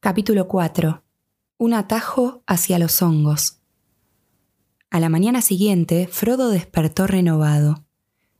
[0.00, 1.02] Capítulo 4.
[1.56, 3.58] Un atajo hacia los hongos.
[4.90, 7.84] A la mañana siguiente, Frodo despertó renovado.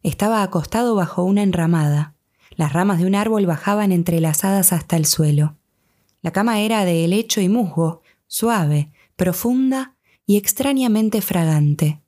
[0.04, 2.14] Estaba acostado bajo una enramada.
[2.54, 5.56] Las ramas de un árbol bajaban entrelazadas hasta el suelo.
[6.22, 9.96] La cama era de helecho y musgo, suave, profunda
[10.26, 12.00] y extrañamente fragante.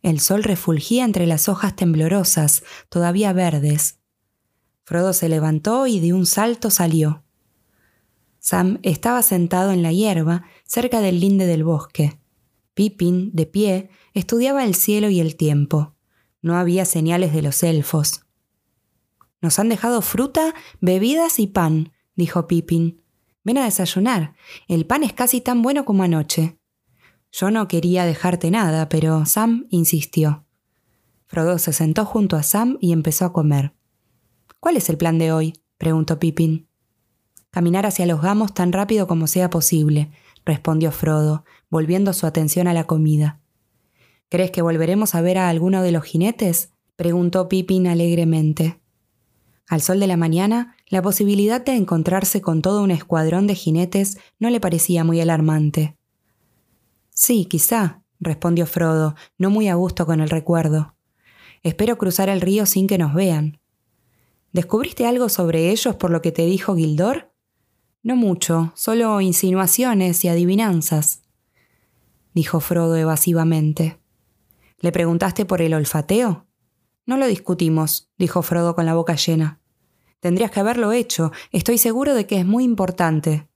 [0.00, 3.98] El sol refulgía entre las hojas temblorosas, todavía verdes.
[4.84, 7.24] Frodo se levantó y de un salto salió.
[8.40, 12.18] Sam estaba sentado en la hierba cerca del linde del bosque.
[12.74, 15.94] Pippin, de pie, estudiaba el cielo y el tiempo.
[16.40, 18.22] No había señales de los elfos.
[19.42, 23.02] Nos han dejado fruta, bebidas y pan, dijo Pippin.
[23.44, 24.34] Ven a desayunar.
[24.68, 26.58] El pan es casi tan bueno como anoche.
[27.32, 30.46] Yo no quería dejarte nada, pero Sam insistió.
[31.26, 33.74] Frodo se sentó junto a Sam y empezó a comer.
[34.58, 35.52] ¿Cuál es el plan de hoy?
[35.78, 36.69] preguntó Pippin.
[37.50, 40.10] Caminar hacia los gamos tan rápido como sea posible,
[40.44, 43.40] respondió Frodo, volviendo su atención a la comida.
[44.28, 46.72] ¿Crees que volveremos a ver a alguno de los jinetes?
[46.94, 48.80] preguntó Pippin alegremente.
[49.68, 54.18] Al sol de la mañana, la posibilidad de encontrarse con todo un escuadrón de jinetes
[54.38, 55.96] no le parecía muy alarmante.
[57.10, 60.94] Sí, quizá, respondió Frodo, no muy a gusto con el recuerdo.
[61.62, 63.60] Espero cruzar el río sin que nos vean.
[64.52, 67.29] ¿Descubriste algo sobre ellos por lo que te dijo Gildor?
[68.02, 71.20] No mucho, solo insinuaciones y adivinanzas,
[72.32, 73.98] dijo Frodo evasivamente.
[74.78, 76.46] ¿Le preguntaste por el olfateo?
[77.04, 79.60] No lo discutimos, dijo Frodo con la boca llena.
[80.20, 83.48] Tendrías que haberlo hecho, estoy seguro de que es muy importante.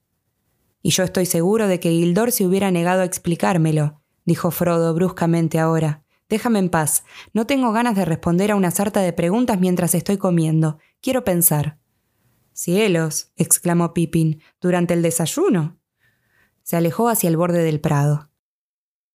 [0.83, 5.59] Y yo estoy seguro de que Gildor se hubiera negado a explicármelo, dijo Frodo bruscamente
[5.59, 6.05] ahora.
[6.29, 7.05] Déjame en paz.
[7.33, 10.79] No tengo ganas de responder a una sarta de preguntas mientras estoy comiendo.
[11.01, 11.79] Quiero pensar.
[12.55, 15.81] Cielos, exclamó Pippin, durante el desayuno.
[16.63, 18.31] Se alejó hacia el borde del prado.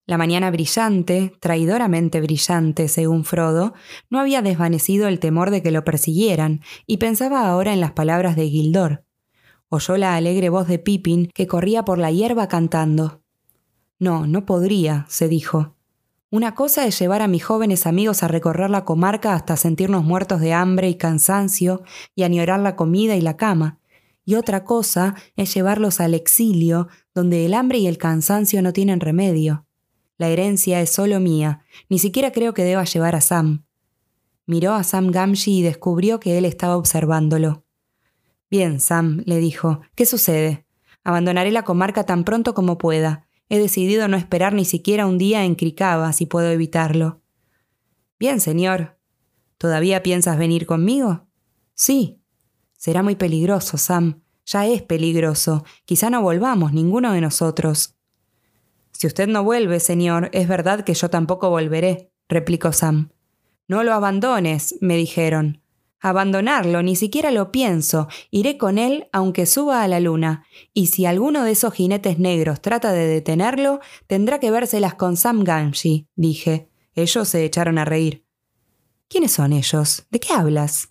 [0.08, 3.76] La mañana brillante, traidoramente brillante, según Frodo,
[4.10, 8.36] no había desvanecido el temor de que lo persiguieran, y pensaba ahora en las palabras
[8.36, 9.06] de Gildor.
[9.70, 13.22] Oyó la alegre voz de Pippin que corría por la hierba cantando.
[14.00, 15.77] No, no podría, se dijo.
[16.30, 20.42] Una cosa es llevar a mis jóvenes amigos a recorrer la comarca hasta sentirnos muertos
[20.42, 21.84] de hambre y cansancio
[22.16, 23.80] y añorar la comida y la cama,
[24.26, 29.00] y otra cosa es llevarlos al exilio, donde el hambre y el cansancio no tienen
[29.00, 29.66] remedio.
[30.18, 33.64] La herencia es solo mía, ni siquiera creo que deba llevar a Sam.
[34.46, 37.64] Miró a Sam Gamgee y descubrió que él estaba observándolo.
[38.50, 40.66] Bien, Sam, le dijo, ¿qué sucede?
[41.06, 43.27] Abandonaré la comarca tan pronto como pueda.
[43.50, 47.22] He decidido no esperar ni siquiera un día en Cricaba si puedo evitarlo.
[48.20, 48.98] Bien, señor.
[49.58, 51.28] ¿Todavía piensas venir conmigo?
[51.74, 52.22] Sí.
[52.78, 54.22] Será muy peligroso, Sam.
[54.46, 55.66] Ya es peligroso.
[55.86, 57.96] Quizá no volvamos, ninguno de nosotros.
[58.92, 63.12] Si usted no vuelve, señor, es verdad que yo tampoco volveré, replicó Sam.
[63.68, 65.62] No lo abandones, me dijeron.
[66.00, 68.08] Abandonarlo, ni siquiera lo pienso.
[68.30, 70.46] Iré con él aunque suba a la luna.
[70.74, 75.44] Y si alguno de esos jinetes negros trata de detenerlo, tendrá que vérselas con Sam
[75.44, 76.70] Gamgee, dije.
[76.94, 78.26] Ellos se echaron a reír.
[79.08, 80.06] ¿Quiénes son ellos?
[80.10, 80.90] ¿De qué hablas?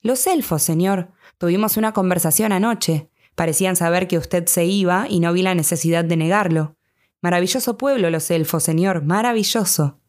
[0.00, 1.12] Los elfos, señor.
[1.36, 3.10] Tuvimos una conversación anoche.
[3.34, 6.76] Parecían saber que usted se iba y no vi la necesidad de negarlo.
[7.20, 10.00] Maravilloso pueblo los elfos, señor, maravilloso.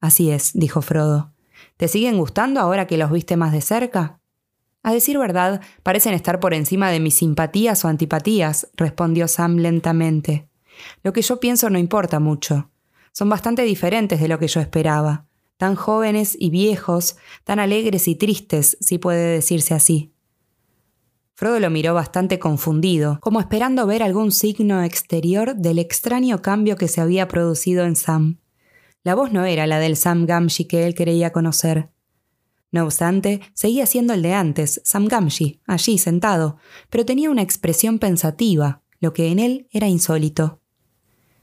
[0.00, 1.31] Así es, dijo Frodo.
[1.76, 4.20] ¿Te siguen gustando ahora que los viste más de cerca?
[4.82, 10.48] A decir verdad, parecen estar por encima de mis simpatías o antipatías, respondió Sam lentamente.
[11.02, 12.70] Lo que yo pienso no importa mucho.
[13.12, 15.26] Son bastante diferentes de lo que yo esperaba.
[15.56, 20.12] Tan jóvenes y viejos, tan alegres y tristes, si puede decirse así.
[21.34, 26.88] Frodo lo miró bastante confundido, como esperando ver algún signo exterior del extraño cambio que
[26.88, 28.38] se había producido en Sam.
[29.04, 31.90] La voz no era la del Sam Gamgee que él creía conocer.
[32.70, 36.56] No obstante, seguía siendo el de antes, Sam Gamgee, allí sentado,
[36.88, 40.60] pero tenía una expresión pensativa, lo que en él era insólito.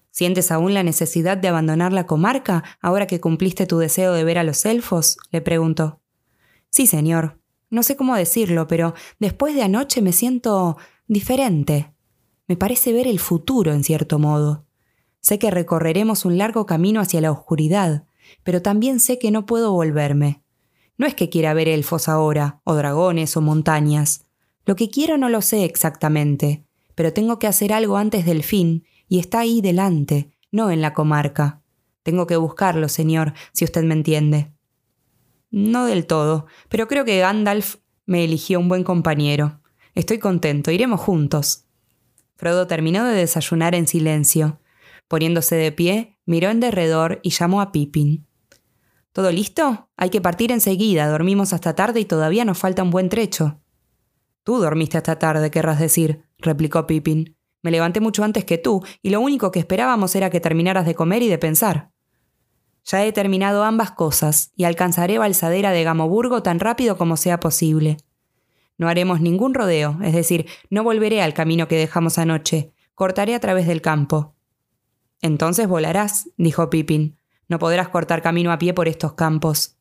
[0.10, 4.40] ¿Sientes aún la necesidad de abandonar la comarca ahora que cumpliste tu deseo de ver
[4.40, 5.18] a los elfos?
[5.32, 6.02] le preguntó.
[6.72, 7.40] Sí, señor.
[7.70, 10.78] No sé cómo decirlo, pero después de anoche me siento
[11.08, 11.94] diferente.
[12.48, 14.66] Me parece ver el futuro, en cierto modo.
[15.22, 18.06] Sé que recorreremos un largo camino hacia la oscuridad,
[18.44, 20.44] pero también sé que no puedo volverme.
[20.98, 24.26] No es que quiera ver elfos ahora, o dragones, o montañas.
[24.66, 28.86] Lo que quiero no lo sé exactamente, pero tengo que hacer algo antes del fin,
[29.08, 31.62] y está ahí delante, no en la comarca.
[32.04, 34.52] Tengo que buscarlo, señor, si usted me entiende.
[35.52, 39.62] No del todo, pero creo que Gandalf me eligió un buen compañero.
[39.96, 41.66] Estoy contento, iremos juntos.
[42.36, 44.60] Frodo terminó de desayunar en silencio.
[45.10, 48.28] Poniéndose de pie, miró en derredor y llamó a Pippin.
[49.12, 49.90] ¿Todo listo?
[49.98, 51.10] Hay que partir enseguida.
[51.10, 53.60] Dormimos hasta tarde y todavía nos falta un buen trecho.
[54.44, 57.36] Tú dormiste hasta tarde, querrás decir, replicó Pippin.
[57.64, 60.96] Me levanté mucho antes que tú, y lo único que esperábamos era que terminaras de
[60.96, 61.92] comer y de pensar.
[62.86, 67.98] Ya he terminado ambas cosas, y alcanzaré Balsadera de Gamoburgo tan rápido como sea posible.
[68.78, 73.40] No haremos ningún rodeo, es decir, no volveré al camino que dejamos anoche, cortaré a
[73.40, 74.36] través del campo.
[75.22, 77.18] Entonces volarás, dijo Pippin.
[77.48, 79.78] No podrás cortar camino a pie por estos campos.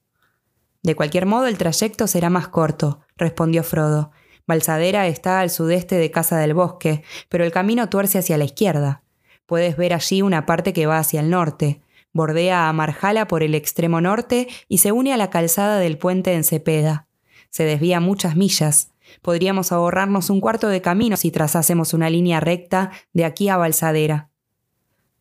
[0.82, 4.10] De cualquier modo, el trayecto será más corto, respondió Frodo.
[4.46, 9.02] Balsadera está al sudeste de Casa del Bosque, pero el camino tuerce hacia la izquierda.
[9.44, 11.82] Puedes ver allí una parte que va hacia el norte.
[12.12, 16.32] Bordea a Marjala por el extremo norte y se une a la calzada del puente
[16.32, 17.06] en Cepeda.
[17.50, 18.92] Se desvía muchas millas.
[19.20, 24.27] Podríamos ahorrarnos un cuarto de camino si trazásemos una línea recta de aquí a Balsadera.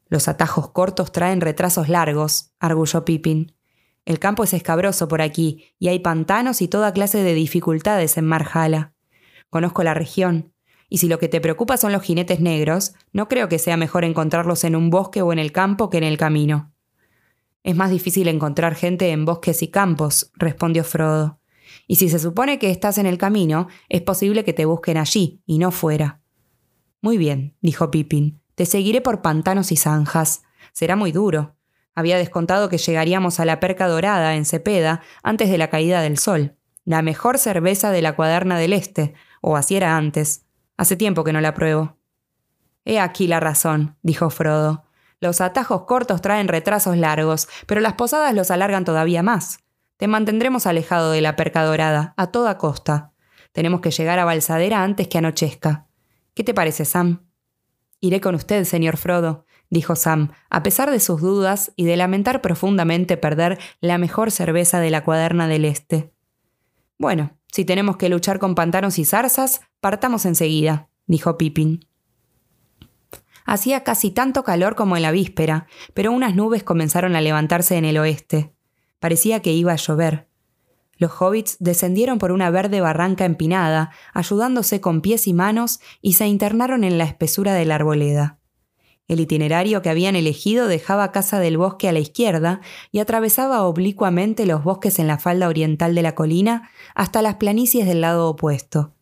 [0.09, 3.53] Los atajos cortos traen retrasos largos, arguyó Pippin.
[4.05, 8.25] El campo es escabroso por aquí, y hay pantanos y toda clase de dificultades en
[8.25, 8.93] Marjala.
[9.49, 10.53] Conozco la región,
[10.89, 14.05] y si lo que te preocupa son los jinetes negros, no creo que sea mejor
[14.05, 16.73] encontrarlos en un bosque o en el campo que en el camino.
[17.63, 21.41] Es más difícil encontrar gente en bosques y campos, respondió Frodo.
[21.85, 25.41] Y si se supone que estás en el camino, es posible que te busquen allí
[25.45, 26.21] y no fuera.
[27.01, 28.41] Muy bien, dijo Pippin.
[28.57, 30.41] Te seguiré por pantanos y zanjas.
[30.73, 31.55] Será muy duro.
[31.93, 36.17] Había descontado que llegaríamos a la perca dorada en Cepeda antes de la caída del
[36.17, 36.57] sol.
[36.83, 40.47] La mejor cerveza de la cuaderna del este, o así era antes.
[40.75, 41.99] Hace tiempo que no la pruebo.
[42.83, 44.85] He aquí la razón, dijo Frodo.
[45.19, 49.59] Los atajos cortos traen retrasos largos, pero las posadas los alargan todavía más.
[49.97, 53.11] Te mantendremos alejado de la perca dorada, a toda costa.
[53.51, 55.85] Tenemos que llegar a Balsadera antes que anochezca.
[56.33, 57.26] ¿Qué te parece, Sam?
[57.99, 62.41] Iré con usted, señor Frodo, dijo Sam, a pesar de sus dudas y de lamentar
[62.41, 66.13] profundamente perder la mejor cerveza de la cuaderna del Este.
[66.97, 71.87] Bueno, si tenemos que luchar con pantanos y zarzas, partamos enseguida, dijo Pippin.
[73.45, 77.85] Hacía casi tanto calor como en la víspera, pero unas nubes comenzaron a levantarse en
[77.85, 78.53] el oeste.
[78.99, 80.27] Parecía que iba a llover.
[80.97, 86.27] Los hobbits descendieron por una verde barranca empinada, ayudándose con pies y manos, y se
[86.27, 88.39] internaron en la espesura de la arboleda.
[89.07, 92.59] El itinerario que habían elegido dejaba Casa del Bosque a la izquierda
[92.91, 97.85] y atravesaba oblicuamente los bosques en la falda oriental de la colina hasta las planicies
[97.87, 98.93] del lado opuesto.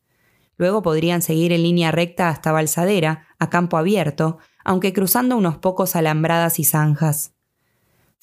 [0.57, 5.95] Luego podrían seguir en línea recta hasta Balsadera, a campo abierto, aunque cruzando unos pocos
[5.95, 7.34] alambradas y zanjas.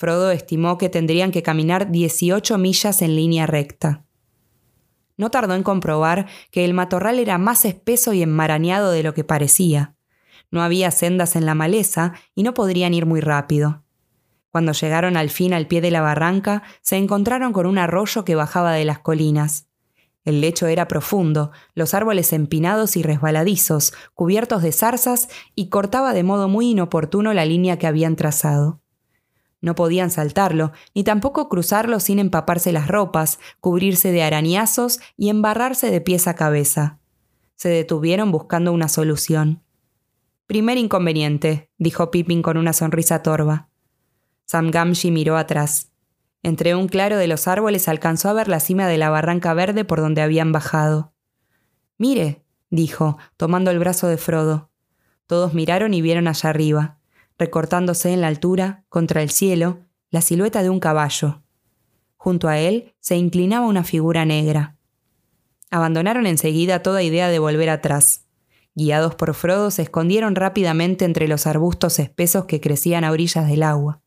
[0.03, 4.05] Frodo estimó que tendrían que caminar 18 millas en línea recta.
[5.17, 9.23] No tardó en comprobar que el matorral era más espeso y enmarañado de lo que
[9.23, 9.95] parecía.
[10.51, 13.85] No había sendas en la maleza y no podrían ir muy rápido.
[14.51, 18.35] Cuando llegaron al fin al pie de la barranca, se encontraron con un arroyo que
[18.35, 19.69] bajaba de las colinas.
[20.25, 26.25] El lecho era profundo, los árboles empinados y resbaladizos, cubiertos de zarzas, y cortaba de
[26.25, 28.82] modo muy inoportuno la línea que habían trazado.
[29.63, 35.91] No podían saltarlo, ni tampoco cruzarlo sin empaparse las ropas, cubrirse de arañazos y embarrarse
[35.91, 36.99] de pies a cabeza.
[37.55, 39.63] Se detuvieron buscando una solución.
[40.49, 43.69] Primer inconveniente, dijo Pippin con una sonrisa torva.
[44.47, 45.93] Sam Gamgee miró atrás.
[46.43, 49.85] Entre un claro de los árboles alcanzó a ver la cima de la barranca verde
[49.85, 51.13] por donde habían bajado.
[51.99, 54.71] Mire, dijo, tomando el brazo de Frodo.
[55.29, 56.99] Todos miraron y vieron allá arriba
[57.39, 61.43] recortándose en la altura, contra el cielo, la silueta de un caballo.
[62.17, 64.77] Junto a él se inclinaba una figura negra.
[65.71, 68.27] Abandonaron enseguida toda idea de volver atrás.
[68.75, 73.63] Guiados por Frodo, se escondieron rápidamente entre los arbustos espesos que crecían a orillas del
[73.63, 74.03] agua.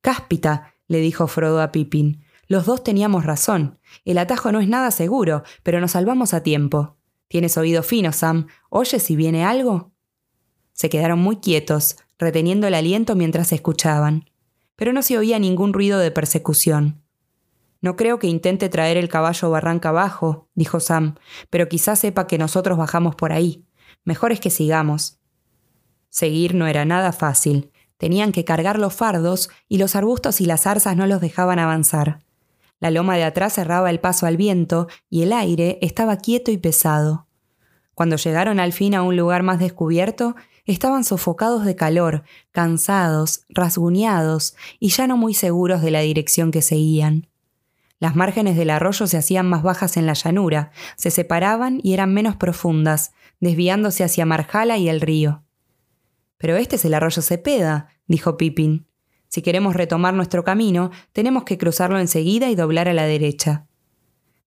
[0.00, 3.78] Cáspita, le dijo Frodo a Pippin, los dos teníamos razón.
[4.06, 6.96] El atajo no es nada seguro, pero nos salvamos a tiempo.
[7.28, 8.46] Tienes oído fino, Sam.
[8.70, 9.92] ¿Oyes si viene algo?
[10.72, 14.30] Se quedaron muy quietos, reteniendo el aliento mientras escuchaban,
[14.76, 17.02] pero no se oía ningún ruido de persecución.
[17.80, 21.14] No creo que intente traer el caballo barranca abajo, dijo Sam,
[21.48, 23.64] pero quizás sepa que nosotros bajamos por ahí.
[24.04, 25.18] Mejor es que sigamos.
[26.08, 27.70] Seguir no era nada fácil.
[27.96, 32.20] Tenían que cargar los fardos y los arbustos y las zarzas no los dejaban avanzar.
[32.80, 36.58] La loma de atrás cerraba el paso al viento y el aire estaba quieto y
[36.58, 37.26] pesado.
[37.94, 40.36] Cuando llegaron al fin a un lugar más descubierto,
[40.72, 46.62] estaban sofocados de calor, cansados, rasguñados y ya no muy seguros de la dirección que
[46.62, 47.28] seguían.
[48.00, 52.14] Las márgenes del arroyo se hacían más bajas en la llanura, se separaban y eran
[52.14, 55.42] menos profundas, desviándose hacia Marjala y el río.
[56.36, 58.86] Pero este es el arroyo Cepeda, dijo Pippin.
[59.26, 63.66] Si queremos retomar nuestro camino, tenemos que cruzarlo enseguida y doblar a la derecha.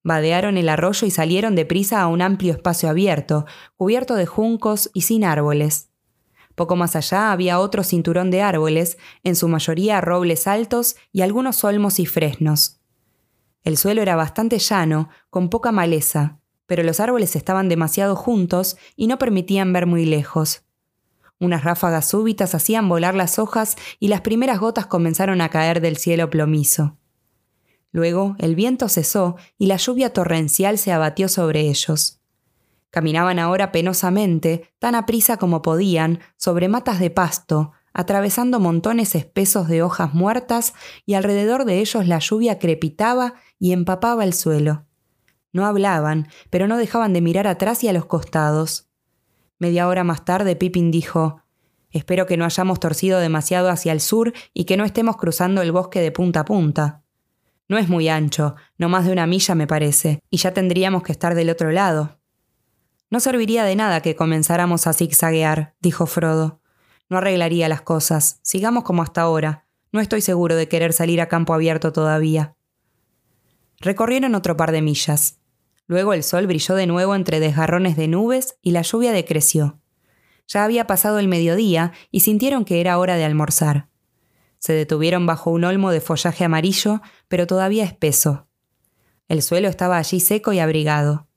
[0.03, 5.01] Vadearon el arroyo y salieron deprisa a un amplio espacio abierto, cubierto de juncos y
[5.01, 5.90] sin árboles.
[6.55, 11.63] Poco más allá había otro cinturón de árboles, en su mayoría robles altos y algunos
[11.63, 12.79] olmos y fresnos.
[13.63, 19.07] El suelo era bastante llano, con poca maleza, pero los árboles estaban demasiado juntos y
[19.07, 20.63] no permitían ver muy lejos.
[21.39, 25.97] Unas ráfagas súbitas hacían volar las hojas y las primeras gotas comenzaron a caer del
[25.97, 26.97] cielo plomizo.
[27.91, 32.20] Luego el viento cesó y la lluvia torrencial se abatió sobre ellos.
[32.91, 39.81] Caminaban ahora penosamente, tan aprisa como podían, sobre matas de pasto, atravesando montones espesos de
[39.81, 40.73] hojas muertas
[41.05, 44.85] y alrededor de ellos la lluvia crepitaba y empapaba el suelo.
[45.53, 48.89] No hablaban, pero no dejaban de mirar atrás y a los costados.
[49.57, 51.43] Media hora más tarde Pippin dijo
[51.91, 55.73] Espero que no hayamos torcido demasiado hacia el sur y que no estemos cruzando el
[55.73, 57.03] bosque de punta a punta.
[57.67, 61.11] No es muy ancho, no más de una milla me parece, y ya tendríamos que
[61.11, 62.20] estar del otro lado.
[63.11, 66.61] No serviría de nada que comenzáramos a zigzaguear, dijo Frodo.
[67.09, 68.39] No arreglaría las cosas.
[68.41, 69.67] Sigamos como hasta ahora.
[69.91, 72.55] No estoy seguro de querer salir a campo abierto todavía.
[73.81, 75.39] Recorrieron otro par de millas.
[75.87, 79.81] Luego el sol brilló de nuevo entre desgarrones de nubes y la lluvia decreció.
[80.47, 83.89] Ya había pasado el mediodía y sintieron que era hora de almorzar.
[84.57, 88.47] Se detuvieron bajo un olmo de follaje amarillo, pero todavía espeso.
[89.27, 91.27] El suelo estaba allí seco y abrigado.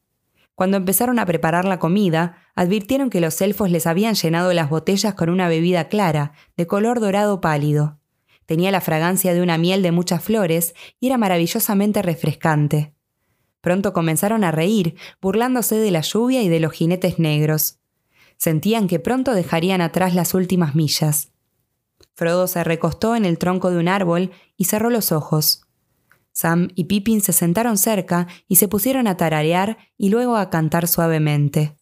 [0.54, 5.14] Cuando empezaron a preparar la comida, advirtieron que los elfos les habían llenado las botellas
[5.14, 7.98] con una bebida clara, de color dorado pálido.
[8.46, 12.94] Tenía la fragancia de una miel de muchas flores y era maravillosamente refrescante.
[13.60, 17.78] Pronto comenzaron a reír, burlándose de la lluvia y de los jinetes negros.
[18.36, 21.32] Sentían que pronto dejarían atrás las últimas millas.
[22.14, 25.63] Frodo se recostó en el tronco de un árbol y cerró los ojos.
[26.34, 30.88] Sam y Pippin se sentaron cerca y se pusieron a tararear y luego a cantar
[30.88, 31.76] suavemente.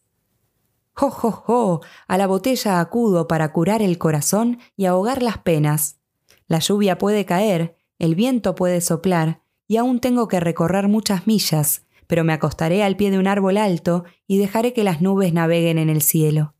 [0.93, 1.81] ¡Jo, jo, jo!
[2.07, 5.99] A la botella acudo para curar el corazón y ahogar las penas.
[6.47, 11.87] La lluvia puede caer, el viento puede soplar, y aún tengo que recorrer muchas millas,
[12.05, 15.79] pero me acostaré al pie de un árbol alto y dejaré que las nubes naveguen
[15.79, 16.53] en el cielo.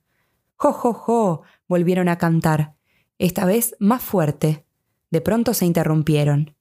[0.56, 1.42] ¡Jo, jo, jo!
[1.68, 2.74] volvieron a cantar,
[3.20, 4.66] esta vez más fuerte.
[5.12, 6.53] De pronto se interrumpieron.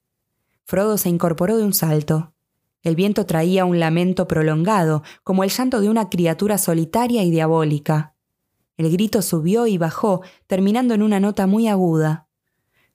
[0.65, 2.33] Frodo se incorporó de un salto.
[2.81, 8.15] El viento traía un lamento prolongado, como el llanto de una criatura solitaria y diabólica.
[8.75, 12.27] El grito subió y bajó, terminando en una nota muy aguda.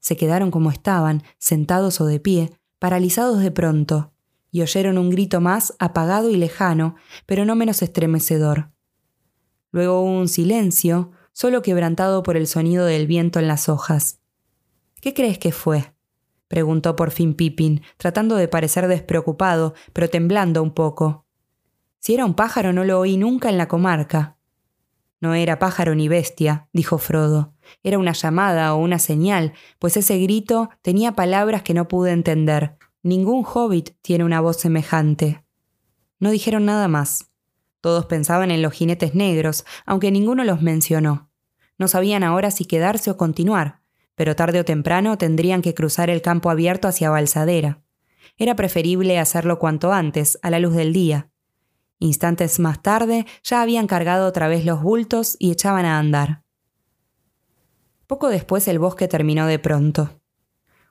[0.01, 4.13] Se quedaron como estaban, sentados o de pie, paralizados de pronto,
[4.51, 6.97] y oyeron un grito más apagado y lejano,
[7.27, 8.71] pero no menos estremecedor.
[9.71, 14.21] Luego hubo un silencio, solo quebrantado por el sonido del viento en las hojas.
[15.01, 15.93] ¿Qué crees que fue?
[16.49, 21.27] Preguntó por fin Pippin, tratando de parecer despreocupado, pero temblando un poco.
[22.01, 24.37] Si era un pájaro no lo oí nunca en la comarca.
[25.21, 27.55] No era pájaro ni bestia, dijo Frodo.
[27.83, 32.77] Era una llamada o una señal, pues ese grito tenía palabras que no pude entender.
[33.03, 35.45] Ningún hobbit tiene una voz semejante.
[36.21, 37.31] No dijeron nada más.
[37.81, 41.31] Todos pensaban en los jinetes negros, aunque ninguno los mencionó.
[41.79, 43.81] No sabían ahora si quedarse o continuar,
[44.19, 47.85] pero tarde o temprano tendrían que cruzar el campo abierto hacia Balsadera.
[48.37, 51.31] Era preferible hacerlo cuanto antes, a la luz del día.
[52.01, 56.43] Instantes más tarde ya habían cargado otra vez los bultos y echaban a andar.
[58.09, 60.21] Poco después el bosque terminó de pronto.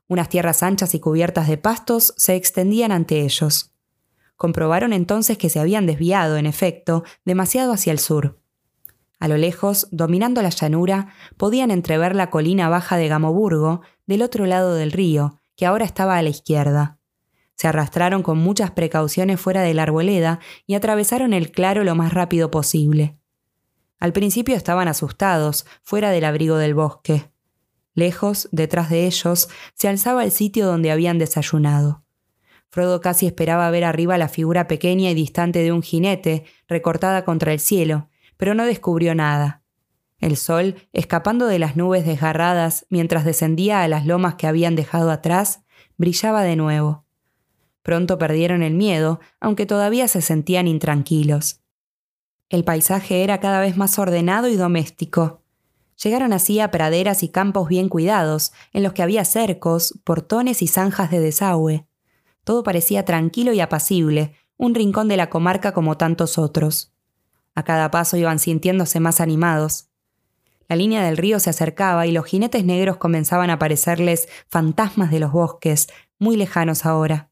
[0.07, 3.73] Unas tierras anchas y cubiertas de pastos se extendían ante ellos.
[4.37, 8.39] Comprobaron entonces que se habían desviado, en efecto, demasiado hacia el sur.
[9.19, 14.45] A lo lejos, dominando la llanura, podían entrever la colina baja de Gamoburgo del otro
[14.45, 16.99] lado del río, que ahora estaba a la izquierda.
[17.55, 22.13] Se arrastraron con muchas precauciones fuera de la arboleda y atravesaron el claro lo más
[22.13, 23.17] rápido posible.
[23.99, 27.31] Al principio estaban asustados, fuera del abrigo del bosque.
[27.95, 32.03] Lejos, detrás de ellos, se alzaba el sitio donde habían desayunado.
[32.69, 37.53] Frodo casi esperaba ver arriba la figura pequeña y distante de un jinete, recortada contra
[37.53, 39.63] el cielo, pero no descubrió nada.
[40.19, 45.11] El sol, escapando de las nubes desgarradas mientras descendía a las lomas que habían dejado
[45.11, 45.61] atrás,
[45.97, 47.05] brillaba de nuevo.
[47.83, 51.61] Pronto perdieron el miedo, aunque todavía se sentían intranquilos.
[52.49, 55.43] El paisaje era cada vez más ordenado y doméstico.
[56.03, 60.67] Llegaron así a praderas y campos bien cuidados, en los que había cercos, portones y
[60.67, 61.87] zanjas de desagüe.
[62.43, 66.93] Todo parecía tranquilo y apacible, un rincón de la comarca como tantos otros.
[67.57, 69.89] A cada paso iban sintiéndose más animados.
[70.69, 75.19] La línea del río se acercaba y los jinetes negros comenzaban a parecerles fantasmas de
[75.19, 75.87] los bosques,
[76.19, 77.31] muy lejanos ahora.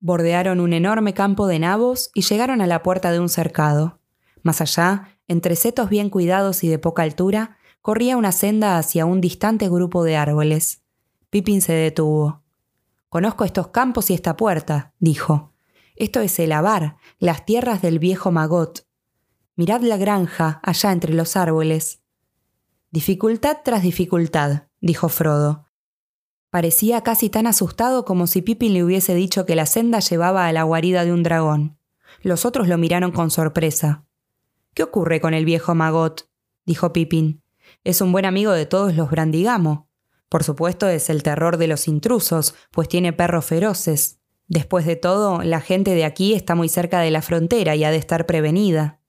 [0.00, 4.00] Bordearon un enorme campo de nabos y llegaron a la puerta de un cercado.
[4.42, 9.20] Más allá, entre setos bien cuidados y de poca altura, corría una senda hacia un
[9.20, 10.82] distante grupo de árboles.
[11.30, 12.42] Pippin se detuvo.
[13.08, 15.52] Conozco estos campos y esta puerta, dijo.
[15.94, 18.84] Esto es el Avar, las tierras del viejo Magot.
[19.54, 22.00] Mirad la granja, allá entre los árboles.
[22.90, 25.68] Dificultad tras dificultad, dijo Frodo.
[26.50, 30.52] Parecía casi tan asustado como si Pippin le hubiese dicho que la senda llevaba a
[30.52, 31.78] la guarida de un dragón.
[32.22, 34.06] Los otros lo miraron con sorpresa.
[34.74, 36.28] ¿Qué ocurre con el viejo Magot?
[36.64, 37.42] dijo Pippin.
[37.84, 39.90] Es un buen amigo de todos los Brandigamo.
[40.30, 44.18] Por supuesto es el terror de los intrusos, pues tiene perros feroces.
[44.48, 47.90] Después de todo, la gente de aquí está muy cerca de la frontera y ha
[47.90, 49.01] de estar prevenida.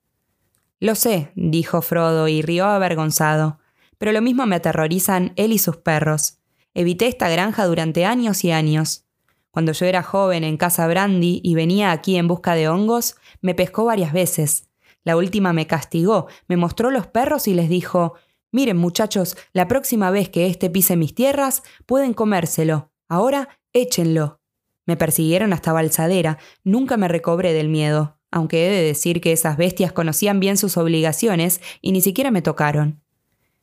[0.84, 3.58] Lo sé, dijo Frodo y rió avergonzado,
[3.98, 6.40] pero lo mismo me aterrorizan él y sus perros.
[6.74, 9.06] Evité esta granja durante años y años.
[9.50, 13.56] Cuando yo era joven en Casa Brandy y venía aquí en busca de hongos, me
[13.56, 14.68] pescó varias veces.
[15.06, 18.16] La última me castigó, me mostró los perros y les dijo
[18.52, 22.92] Miren, muchachos, la próxima vez que éste pise mis tierras, pueden comérselo.
[23.08, 24.42] Ahora, échenlo.
[24.86, 29.58] Me persiguieron hasta Balsadera, nunca me recobré del miedo aunque he de decir que esas
[29.58, 33.00] bestias conocían bien sus obligaciones y ni siquiera me tocaron.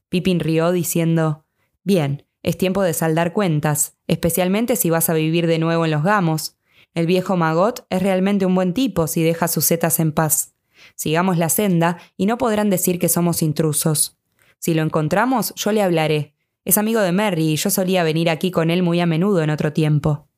[0.08, 1.44] Pippin rió diciendo
[1.82, 6.04] Bien, es tiempo de saldar cuentas, especialmente si vas a vivir de nuevo en los
[6.04, 6.56] gamos.
[6.94, 10.54] El viejo Magot es realmente un buen tipo si deja sus setas en paz.
[10.94, 14.18] Sigamos la senda y no podrán decir que somos intrusos.
[14.60, 16.36] Si lo encontramos, yo le hablaré.
[16.64, 19.50] Es amigo de Merry y yo solía venir aquí con él muy a menudo en
[19.50, 20.29] otro tiempo.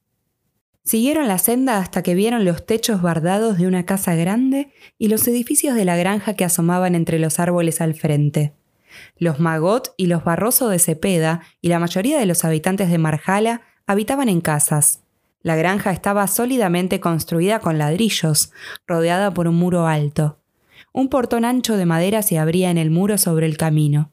[0.84, 5.26] Siguieron la senda hasta que vieron los techos bardados de una casa grande y los
[5.28, 8.52] edificios de la granja que asomaban entre los árboles al frente.
[9.16, 13.62] Los Magot y los Barroso de Cepeda y la mayoría de los habitantes de Marjala
[13.86, 15.00] habitaban en casas.
[15.42, 18.52] La granja estaba sólidamente construida con ladrillos,
[18.86, 20.38] rodeada por un muro alto.
[20.92, 24.11] Un portón ancho de madera se abría en el muro sobre el camino.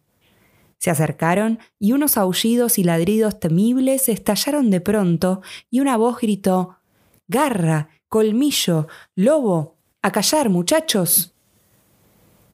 [0.80, 6.78] Se acercaron y unos aullidos y ladridos temibles estallaron de pronto y una voz gritó
[7.28, 11.36] Garra, colmillo, lobo, a callar, muchachos.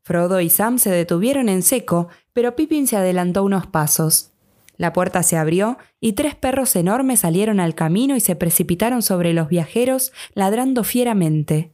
[0.02, 4.32] Frodo y Sam se detuvieron en seco, pero Pippin se adelantó unos pasos.
[4.78, 9.34] La puerta se abrió y tres perros enormes salieron al camino y se precipitaron sobre
[9.34, 11.72] los viajeros, ladrando fieramente.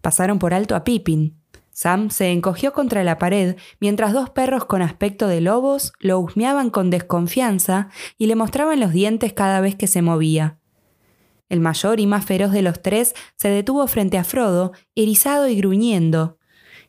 [0.00, 1.41] Pasaron por alto a Pippin.
[1.72, 6.68] Sam se encogió contra la pared mientras dos perros con aspecto de lobos lo husmeaban
[6.68, 10.58] con desconfianza y le mostraban los dientes cada vez que se movía.
[11.48, 15.56] El mayor y más feroz de los tres se detuvo frente a Frodo, erizado y
[15.56, 16.38] gruñendo.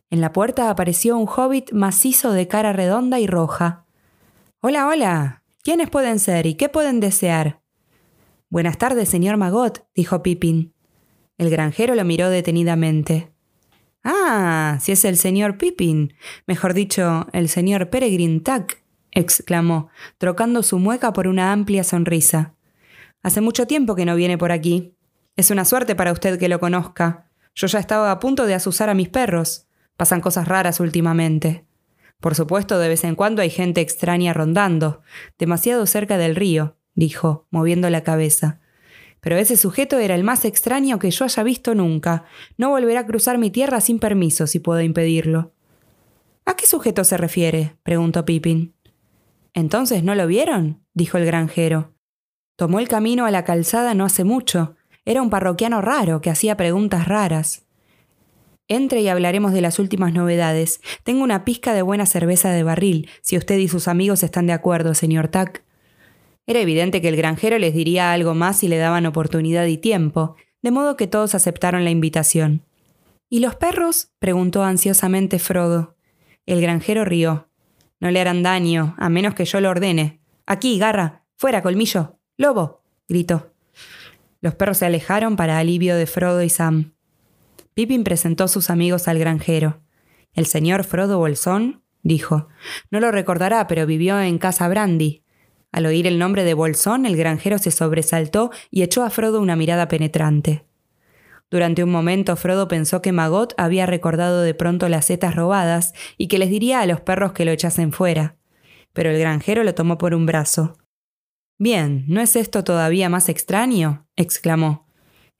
[0.10, 3.86] En la puerta apareció un hobbit macizo de cara redonda y roja.
[4.62, 5.44] Hola, hola.
[5.64, 7.62] ¿Quiénes pueden ser y qué pueden desear?
[8.50, 10.74] Buenas tardes, señor Magot, dijo Pippin.
[11.38, 13.33] El granjero lo miró detenidamente.
[14.04, 16.14] Ah, si es el señor Pippin,
[16.46, 18.74] mejor dicho, el señor Peregrine Tuck,
[19.12, 22.54] exclamó, trocando su mueca por una amplia sonrisa.
[23.22, 24.96] Hace mucho tiempo que no viene por aquí.
[25.38, 27.30] Es una suerte para usted que lo conozca.
[27.56, 29.68] Yo ya estaba a punto de asusar a mis perros.
[29.96, 31.66] Pasan cosas raras últimamente.
[32.20, 35.02] Por supuesto, de vez en cuando hay gente extraña rondando,
[35.38, 38.60] demasiado cerca del río, dijo, moviendo la cabeza.
[39.24, 42.26] Pero ese sujeto era el más extraño que yo haya visto nunca.
[42.58, 45.54] No volverá a cruzar mi tierra sin permiso si puedo impedirlo.
[46.46, 47.78] ¿A qué sujeto se refiere?
[47.84, 48.76] preguntó Pippin.
[49.54, 50.84] ¿Entonces no lo vieron?
[50.94, 51.94] dijo el granjero.
[52.58, 54.76] Tomó el camino a la calzada no hace mucho.
[55.06, 57.64] Era un parroquiano raro que hacía preguntas raras.
[58.68, 60.82] Entre y hablaremos de las últimas novedades.
[61.06, 64.54] Tengo una pizca de buena cerveza de barril, si usted y sus amigos están de
[64.54, 65.64] acuerdo, señor Tack.
[66.46, 70.36] Era evidente que el granjero les diría algo más si le daban oportunidad y tiempo,
[70.62, 72.66] de modo que todos aceptaron la invitación.
[73.30, 74.12] ¿Y los perros?
[74.20, 75.96] preguntó ansiosamente Frodo.
[76.46, 77.50] El granjero rió.
[78.00, 80.22] No le harán daño, a menos que yo lo ordene.
[80.46, 81.24] Aquí, garra.
[81.38, 82.20] Fuera, colmillo.
[82.38, 82.84] Lobo.
[83.08, 83.54] gritó.
[84.42, 86.94] Los perros se alejaron para alivio de Frodo y Sam.
[87.74, 89.82] Pippin presentó sus amigos al granjero.
[90.34, 92.50] El señor Frodo Bolsón, dijo.
[92.92, 95.23] No lo recordará, pero vivió en Casa Brandy,
[95.74, 99.56] al oír el nombre de Bolsón, el granjero se sobresaltó y echó a Frodo una
[99.56, 100.64] mirada penetrante.
[101.50, 106.28] Durante un momento Frodo pensó que Magot había recordado de pronto las setas robadas y
[106.28, 108.38] que les diría a los perros que lo echasen fuera.
[108.94, 110.78] Pero el granjero lo tomó por un brazo.
[111.58, 114.08] Bien, ¿no es esto todavía más extraño?
[114.16, 114.88] exclamó.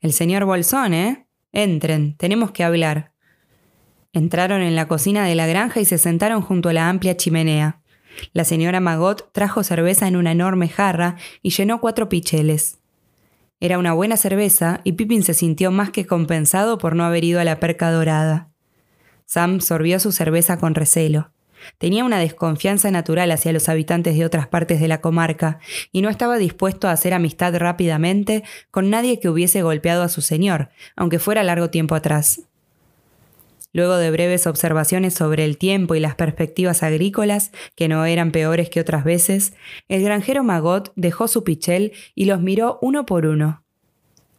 [0.00, 1.28] El señor Bolsón, ¿eh?
[1.52, 3.12] Entren, tenemos que hablar.
[4.12, 7.82] Entraron en la cocina de la granja y se sentaron junto a la amplia chimenea.
[8.32, 12.78] La señora Magot trajo cerveza en una enorme jarra y llenó cuatro picheles.
[13.60, 17.40] Era una buena cerveza y Pippin se sintió más que compensado por no haber ido
[17.40, 18.50] a la perca dorada.
[19.26, 21.30] Sam sorbió su cerveza con recelo.
[21.78, 25.60] Tenía una desconfianza natural hacia los habitantes de otras partes de la comarca
[25.92, 30.20] y no estaba dispuesto a hacer amistad rápidamente con nadie que hubiese golpeado a su
[30.20, 32.42] señor, aunque fuera largo tiempo atrás.
[33.74, 38.70] Luego de breves observaciones sobre el tiempo y las perspectivas agrícolas, que no eran peores
[38.70, 39.52] que otras veces,
[39.88, 43.64] el granjero Magot dejó su pichel y los miró uno por uno.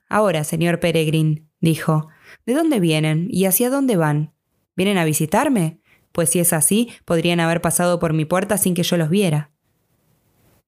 [0.08, 2.08] Ahora, señor Peregrin, dijo,
[2.46, 4.34] ¿de dónde vienen y hacia dónde van?
[4.78, 5.82] ¿Vienen a visitarme?
[6.14, 9.52] Pues si es así, podrían haber pasado por mi puerta sin que yo los viera.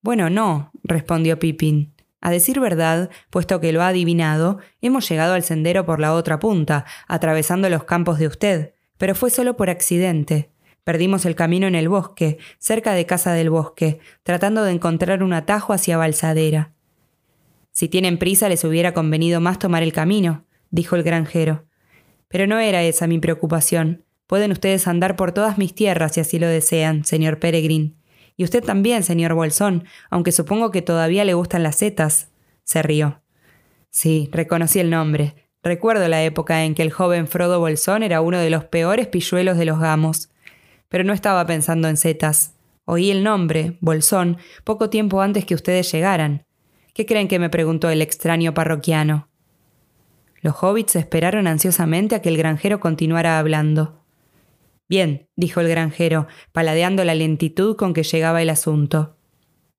[0.01, 1.93] Bueno, no, respondió Pippin.
[2.19, 6.39] A decir verdad, puesto que lo ha adivinado, hemos llegado al sendero por la otra
[6.39, 10.51] punta, atravesando los campos de usted, pero fue solo por accidente.
[10.83, 15.33] Perdimos el camino en el bosque, cerca de Casa del Bosque, tratando de encontrar un
[15.33, 16.73] atajo hacia Balsadera.
[17.71, 21.65] Si tienen prisa les hubiera convenido más tomar el camino, dijo el granjero.
[22.27, 24.05] Pero no era esa mi preocupación.
[24.25, 27.97] Pueden ustedes andar por todas mis tierras si así lo desean, señor Peregrin.
[28.37, 32.29] Y usted también, señor Bolsón, aunque supongo que todavía le gustan las setas.
[32.63, 33.21] Se rió.
[33.89, 35.49] Sí, reconocí el nombre.
[35.63, 39.57] Recuerdo la época en que el joven Frodo Bolsón era uno de los peores pilluelos
[39.57, 40.29] de los gamos.
[40.87, 42.53] Pero no estaba pensando en setas.
[42.85, 46.45] Oí el nombre, Bolsón, poco tiempo antes que ustedes llegaran.
[46.93, 49.27] ¿Qué creen que me preguntó el extraño parroquiano?
[50.41, 54.03] Los hobbits esperaron ansiosamente a que el granjero continuara hablando.
[54.89, 59.17] Bien, dijo el granjero, paladeando la lentitud con que llegaba el asunto.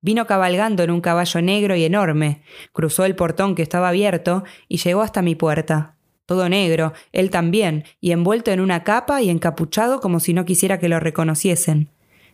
[0.01, 2.42] Vino cabalgando en un caballo negro y enorme,
[2.73, 5.97] cruzó el portón que estaba abierto y llegó hasta mi puerta.
[6.25, 10.79] Todo negro, él también, y envuelto en una capa y encapuchado como si no quisiera
[10.79, 11.88] que lo reconociesen.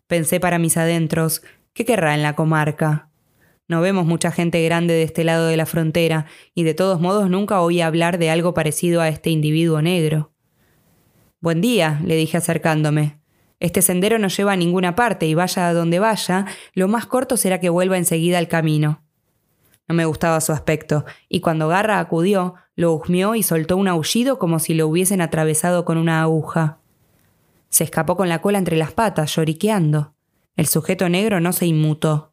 [0.08, 3.08] Pensé para mis adentros, ¿qué querrá en la comarca?
[3.66, 7.30] No vemos mucha gente grande de este lado de la frontera, y de todos modos
[7.30, 10.33] nunca oí hablar de algo parecido a este individuo negro.
[11.44, 13.20] Buen día, le dije acercándome.
[13.60, 17.36] Este sendero no lleva a ninguna parte y vaya a donde vaya, lo más corto
[17.36, 19.02] será que vuelva enseguida al camino.
[19.86, 24.38] No me gustaba su aspecto, y cuando Garra acudió, lo husmeó y soltó un aullido
[24.38, 26.78] como si lo hubiesen atravesado con una aguja.
[27.68, 30.14] Se escapó con la cola entre las patas, lloriqueando.
[30.56, 32.32] El sujeto negro no se inmutó.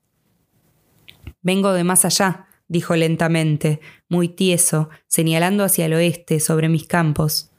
[1.41, 7.50] Vengo de más allá, dijo lentamente, muy tieso, señalando hacia el oeste, sobre mis campos.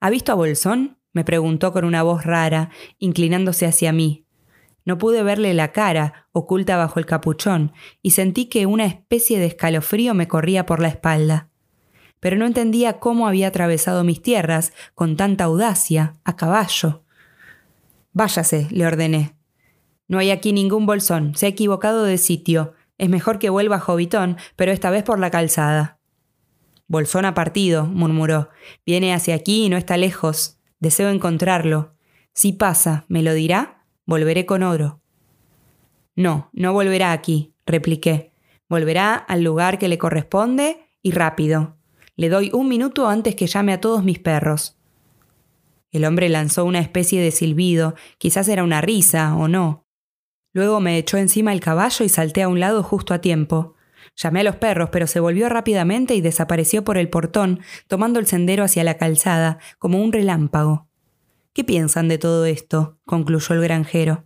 [0.00, 0.98] ¿Ha visto a Bolsón?
[1.12, 4.26] me preguntó con una voz rara, inclinándose hacia mí.
[4.84, 9.46] No pude verle la cara, oculta bajo el capuchón, y sentí que una especie de
[9.46, 11.48] escalofrío me corría por la espalda.
[12.20, 17.02] Pero no entendía cómo había atravesado mis tierras con tanta audacia, a caballo.
[18.12, 19.36] Váyase, le ordené.
[20.08, 22.74] No hay aquí ningún bolsón, se ha equivocado de sitio.
[22.96, 25.98] Es mejor que vuelva a Jovitón, pero esta vez por la calzada.
[26.88, 28.50] Bolsón ha partido, murmuró.
[28.84, 30.58] Viene hacia aquí y no está lejos.
[30.78, 31.94] Deseo encontrarlo.
[32.32, 33.84] Si pasa, ¿me lo dirá?
[34.04, 35.00] Volveré con oro.
[36.14, 38.32] No, no volverá aquí, repliqué.
[38.68, 41.76] Volverá al lugar que le corresponde y rápido.
[42.16, 44.78] Le doy un minuto antes que llame a todos mis perros.
[45.92, 49.86] El hombre lanzó una especie de silbido, quizás era una risa o no.
[50.52, 53.75] Luego me echó encima el caballo y salté a un lado justo a tiempo.
[54.16, 58.26] Llamé a los perros, pero se volvió rápidamente y desapareció por el portón, tomando el
[58.26, 60.88] sendero hacia la calzada, como un relámpago.
[61.52, 62.98] ¿Qué piensan de todo esto?
[63.04, 64.24] concluyó el granjero.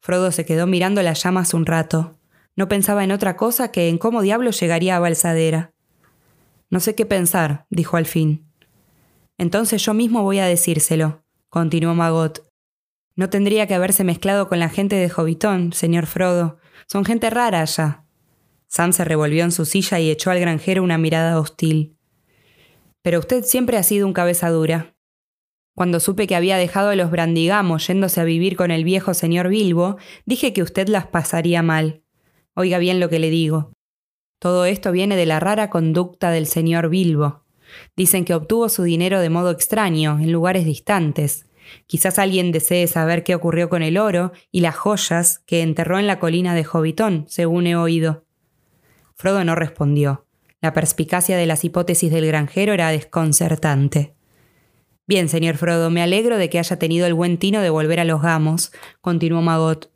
[0.00, 2.16] Frodo se quedó mirando las llamas un rato.
[2.54, 5.72] No pensaba en otra cosa que en cómo diablo llegaría a Balsadera.
[6.70, 8.48] No sé qué pensar, dijo al fin.
[9.38, 12.48] Entonces yo mismo voy a decírselo, continuó Magot.
[13.16, 16.58] No tendría que haberse mezclado con la gente de Jovitón, señor Frodo.
[16.86, 18.05] Son gente rara allá.
[18.76, 21.96] Sam se revolvió en su silla y echó al granjero una mirada hostil.
[23.00, 24.94] Pero usted siempre ha sido un cabeza dura.
[25.74, 29.48] Cuando supe que había dejado a los brandigamos yéndose a vivir con el viejo señor
[29.48, 32.02] Bilbo, dije que usted las pasaría mal.
[32.54, 33.72] Oiga bien lo que le digo.
[34.38, 37.46] Todo esto viene de la rara conducta del señor Bilbo.
[37.96, 41.46] Dicen que obtuvo su dinero de modo extraño, en lugares distantes.
[41.86, 46.06] Quizás alguien desee saber qué ocurrió con el oro y las joyas que enterró en
[46.06, 48.25] la colina de Jovitón, según he oído.
[49.16, 50.26] Frodo no respondió.
[50.60, 54.14] La perspicacia de las hipótesis del granjero era desconcertante.
[55.06, 58.04] Bien, señor Frodo, me alegro de que haya tenido el buen tino de volver a
[58.04, 59.90] los gamos, continuó Magot.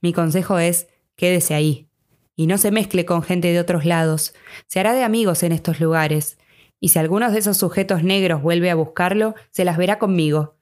[0.00, 1.88] Mi consejo es quédese ahí.
[2.34, 4.32] y no se mezcle con gente de otros lados.
[4.66, 6.38] Se hará de amigos en estos lugares,
[6.80, 10.56] y si alguno de esos sujetos negros vuelve a buscarlo, se las verá conmigo.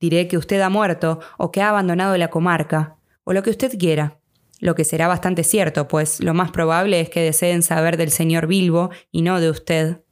[0.00, 3.78] Diré que usted ha muerto o que ha abandonado la comarca, o lo que usted
[3.78, 4.19] quiera.
[4.60, 8.46] Lo que será bastante cierto, pues lo más probable es que deseen saber del señor
[8.46, 10.02] Bilbo y no de usted.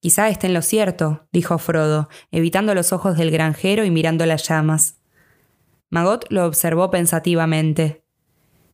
[0.00, 4.46] Quizá esté en lo cierto, dijo Frodo, evitando los ojos del granjero y mirando las
[4.46, 5.00] llamas.
[5.88, 8.04] Magot lo observó pensativamente.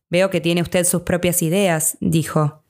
[0.09, 2.63] Veo que tiene usted sus propias ideas, dijo.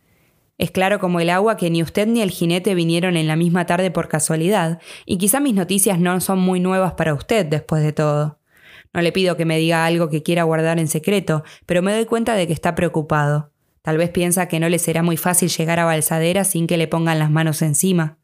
[0.59, 3.65] Es claro como el agua que ni usted ni el jinete vinieron en la misma
[3.65, 7.93] tarde por casualidad, y quizá mis noticias no son muy nuevas para usted después de
[7.93, 8.40] todo.
[8.93, 12.05] No le pido que me diga algo que quiera guardar en secreto, pero me doy
[12.05, 13.51] cuenta de que está preocupado.
[13.81, 16.87] Tal vez piensa que no le será muy fácil llegar a Balsadera sin que le
[16.87, 18.17] pongan las manos encima.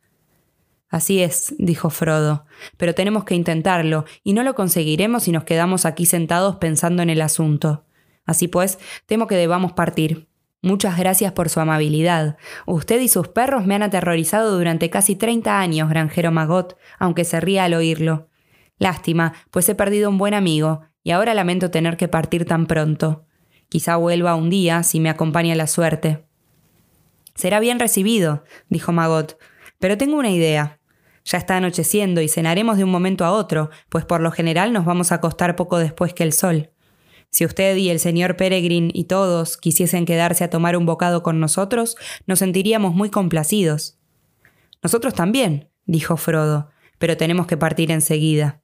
[0.89, 2.45] Así es, dijo Frodo,
[2.77, 7.09] pero tenemos que intentarlo, y no lo conseguiremos si nos quedamos aquí sentados pensando en
[7.09, 7.85] el asunto.
[8.25, 10.27] Así pues, temo que debamos partir.
[10.61, 12.37] Muchas gracias por su amabilidad.
[12.65, 17.39] Usted y sus perros me han aterrorizado durante casi treinta años, granjero Magot, aunque se
[17.41, 18.29] ría al oírlo.
[18.79, 23.25] Lástima, pues he perdido un buen amigo, y ahora lamento tener que partir tan pronto.
[23.69, 26.25] Quizá vuelva un día si me acompaña la suerte.
[27.35, 29.37] Será bien recibido, dijo Magot,
[29.79, 30.79] pero tengo una idea.
[31.25, 34.85] Ya está anocheciendo y cenaremos de un momento a otro, pues por lo general nos
[34.85, 36.71] vamos a acostar poco después que el sol.
[37.29, 41.39] Si usted y el señor Peregrine y todos quisiesen quedarse a tomar un bocado con
[41.39, 43.99] nosotros, nos sentiríamos muy complacidos.
[44.81, 48.61] Nosotros también, dijo Frodo, pero tenemos que partir enseguida.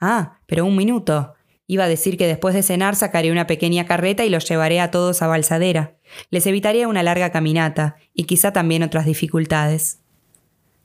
[0.00, 1.34] Ah, pero un minuto.
[1.66, 4.90] Iba a decir que después de cenar sacaré una pequeña carreta y los llevaré a
[4.90, 5.96] todos a Balsadera.
[6.30, 10.00] Les evitaría una larga caminata, y quizá también otras dificultades.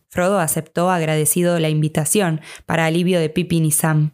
[0.10, 4.12] Frodo aceptó agradecido la invitación, para alivio de Pippin y Sam.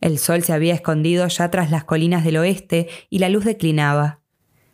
[0.00, 4.20] El sol se había escondido ya tras las colinas del oeste y la luz declinaba.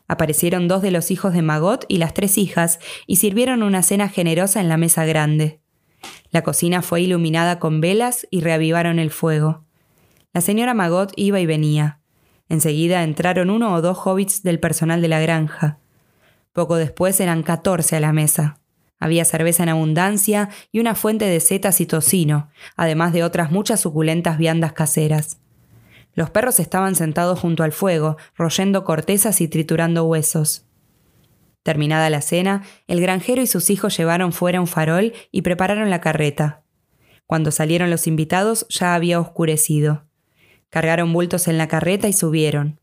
[0.08, 4.08] Aparecieron dos de los hijos de Magot y las tres hijas y sirvieron una cena
[4.08, 5.60] generosa en la mesa grande.
[6.30, 9.64] La cocina fue iluminada con velas y reavivaron el fuego.
[10.32, 12.00] La señora Magot iba y venía.
[12.48, 15.78] Enseguida entraron uno o dos hobbits del personal de la granja.
[16.52, 18.58] Poco después eran catorce a la mesa.
[19.00, 23.80] Había cerveza en abundancia y una fuente de setas y tocino, además de otras muchas
[23.80, 25.38] suculentas viandas caseras.
[26.14, 30.67] Los perros estaban sentados junto al fuego, royendo cortezas y triturando huesos.
[31.68, 36.00] Terminada la cena, el granjero y sus hijos llevaron fuera un farol y prepararon la
[36.00, 36.62] carreta.
[37.26, 40.06] Cuando salieron los invitados ya había oscurecido.
[40.70, 42.80] Cargaron bultos en la carreta y subieron.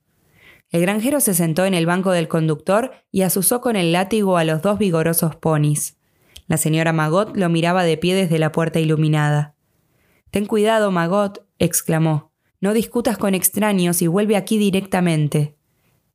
[0.70, 4.44] El granjero se sentó en el banco del conductor y asusó con el látigo a
[4.44, 5.98] los dos vigorosos ponis.
[6.46, 9.56] La señora Magot lo miraba de pie desde la puerta iluminada.
[10.30, 12.34] Ten cuidado, Magot, exclamó.
[12.62, 15.58] No discutas con extraños y vuelve aquí directamente.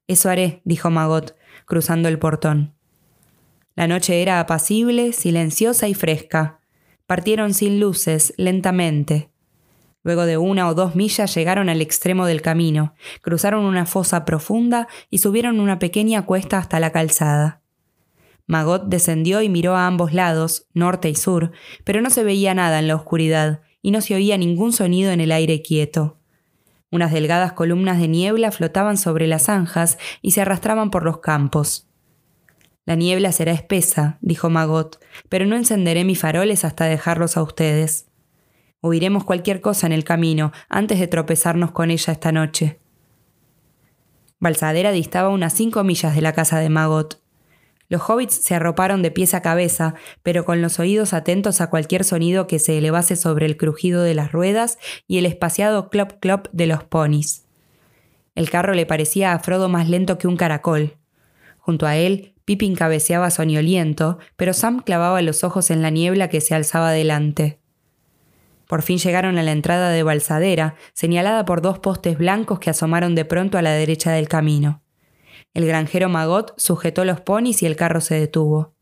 [0.06, 1.34] Eso haré, dijo Magot,
[1.66, 2.74] cruzando el portón.
[3.74, 6.60] La noche era apacible, silenciosa y fresca.
[7.06, 9.30] Partieron sin luces, lentamente.
[10.02, 14.88] Luego de una o dos millas llegaron al extremo del camino, cruzaron una fosa profunda
[15.10, 17.62] y subieron una pequeña cuesta hasta la calzada.
[18.46, 21.52] Magot descendió y miró a ambos lados, norte y sur,
[21.84, 25.20] pero no se veía nada en la oscuridad, y no se oía ningún sonido en
[25.20, 26.19] el aire quieto.
[26.90, 31.88] Unas delgadas columnas de niebla flotaban sobre las zanjas y se arrastraban por los campos.
[32.84, 34.98] La niebla será espesa, dijo Magot,
[35.28, 38.08] pero no encenderé mis faroles hasta dejarlos a ustedes.
[38.80, 42.80] Oiremos cualquier cosa en el camino antes de tropezarnos con ella esta noche.
[44.40, 47.19] Balsadera distaba unas cinco millas de la casa de Magot.
[47.90, 52.04] Los hobbits se arroparon de pies a cabeza, pero con los oídos atentos a cualquier
[52.04, 56.46] sonido que se elevase sobre el crujido de las ruedas y el espaciado clop clop
[56.52, 57.46] de los ponis.
[58.36, 60.98] El carro le parecía a Frodo más lento que un caracol.
[61.58, 66.40] Junto a él, Pippin cabeceaba soñoliento, pero Sam clavaba los ojos en la niebla que
[66.40, 67.58] se alzaba delante.
[68.68, 73.16] Por fin llegaron a la entrada de Balsadera, señalada por dos postes blancos que asomaron
[73.16, 74.80] de pronto a la derecha del camino.
[75.54, 78.74] El granjero Magot sujetó los ponis y el carro se detuvo.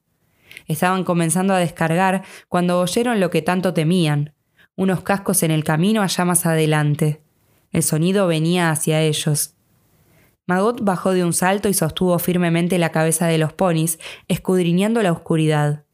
[0.66, 4.34] Estaban comenzando a descargar cuando oyeron lo que tanto temían,
[4.76, 7.22] unos cascos en el camino allá más adelante.
[7.72, 9.54] El sonido venía hacia ellos.
[10.46, 15.12] Magot bajó de un salto y sostuvo firmemente la cabeza de los ponis, escudriñando la
[15.12, 15.84] oscuridad.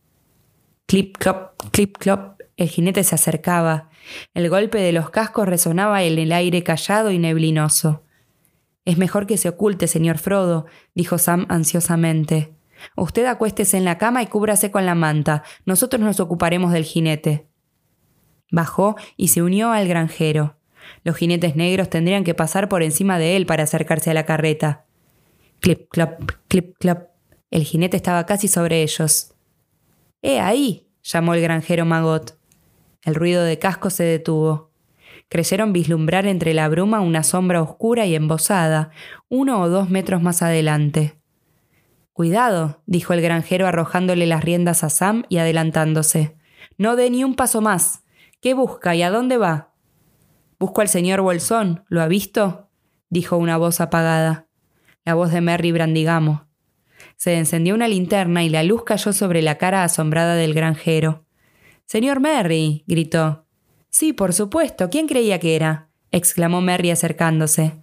[0.87, 3.91] Clip clop, clip clop, el jinete se acercaba.
[4.33, 8.05] El golpe de los cascos resonaba en el aire callado y neblinoso.
[8.85, 12.55] Es mejor que se oculte, señor Frodo, dijo Sam ansiosamente.
[12.97, 15.43] Usted acuéstese en la cama y cúbrase con la manta.
[15.65, 17.49] Nosotros nos ocuparemos del jinete.
[18.51, 20.57] Bajó y se unió al granjero.
[21.03, 24.85] Los jinetes negros tendrían que pasar por encima de él para acercarse a la carreta.
[25.61, 27.09] Clip, clap, clip, clap.
[27.51, 29.35] El jinete estaba casi sobre ellos.
[30.21, 30.89] ¡Eh, ahí!
[31.03, 32.39] llamó el granjero Magot.
[33.03, 34.74] El ruido de casco se detuvo.
[35.35, 38.91] Creyeron vislumbrar entre la bruma una sombra oscura y embosada,
[39.29, 41.19] uno o dos metros más adelante.
[42.13, 46.37] Cuidado, dijo el granjero arrojándole las riendas a Sam y adelantándose.
[46.79, 48.05] No dé ni un paso más.
[48.41, 49.75] ¿Qué busca y a dónde va?
[50.61, 51.83] Busco al señor Bolsón.
[51.89, 52.71] ¿Lo ha visto?
[53.11, 54.47] dijo una voz apagada.
[55.05, 56.47] La voz de Merry Brandigamo.
[57.17, 61.25] Se encendió una linterna y la luz cayó sobre la cara asombrada del granjero.
[61.87, 62.85] Señor Merry.
[62.87, 63.44] gritó.
[63.95, 64.91] Sí, por supuesto.
[64.91, 65.89] ¿Quién creía que era?
[66.11, 67.75] exclamó Merry acercándose.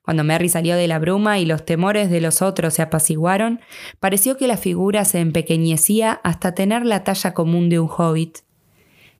[0.00, 3.60] Cuando Merry salió de la bruma y los temores de los otros se apaciguaron,
[4.00, 8.38] pareció que la figura se empequeñecía hasta tener la talla común de un hobbit.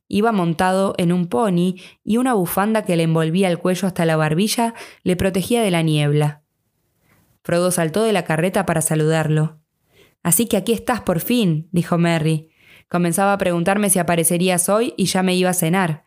[0.07, 4.15] Iba montado en un pony y una bufanda que le envolvía el cuello hasta la
[4.15, 6.41] barbilla le protegía de la niebla.
[7.43, 9.59] Frodo saltó de la carreta para saludarlo.
[10.23, 12.49] Así que aquí estás por fin, dijo Merry.
[12.89, 16.06] Comenzaba a preguntarme si aparecerías hoy y ya me iba a cenar.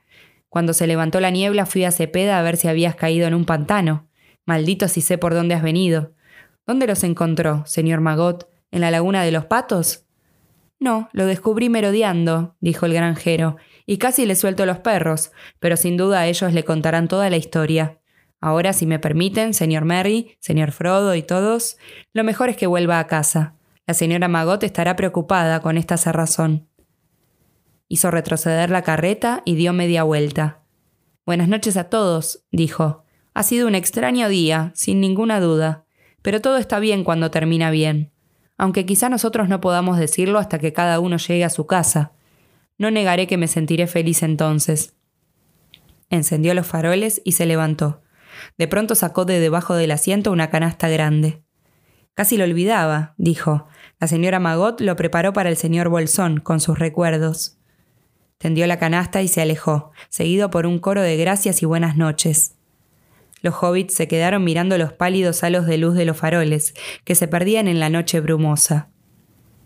[0.50, 3.46] Cuando se levantó la niebla fui a Cepeda a ver si habías caído en un
[3.46, 4.08] pantano.
[4.44, 6.12] Maldito si sé por dónde has venido.
[6.66, 8.48] ¿Dónde los encontró, señor Magot?
[8.72, 10.06] ¿En la laguna de los patos?
[10.80, 15.96] No, lo descubrí merodeando, dijo el granjero, y casi le suelto los perros, pero sin
[15.96, 17.98] duda ellos le contarán toda la historia.
[18.40, 21.76] Ahora, si me permiten, señor Merry, señor Frodo y todos,
[22.12, 23.54] lo mejor es que vuelva a casa.
[23.86, 26.69] La señora Magot estará preocupada con esta cerrazón.
[27.92, 30.62] Hizo retroceder la carreta y dio media vuelta.
[31.26, 33.03] Buenas noches a todos, dijo.
[33.35, 35.87] Ha sido un extraño día, sin ninguna duda,
[36.22, 38.12] pero todo está bien cuando termina bien,
[38.57, 42.12] aunque quizá nosotros no podamos decirlo hasta que cada uno llegue a su casa.
[42.79, 44.94] No negaré que me sentiré feliz entonces.
[46.11, 48.03] Encendió los faroles y se levantó.
[48.57, 51.42] De pronto sacó de debajo del asiento una canasta grande.
[52.14, 53.66] Casi lo olvidaba, dijo.
[53.98, 57.60] La señora Magot lo preparó para el señor Bolsón, con sus recuerdos.
[58.40, 62.55] Tendió la canasta y se alejó, seguido por un coro de gracias y buenas noches.
[63.42, 66.72] Los hobbits se quedaron mirando los pálidos halos de luz de los faroles,
[67.05, 68.88] que se perdían en la noche brumosa.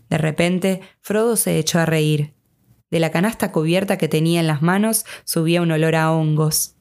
[0.09, 2.33] De repente, Frodo se echó a reír.
[2.91, 6.74] De la canasta cubierta que tenía en las manos subía un olor a hongos.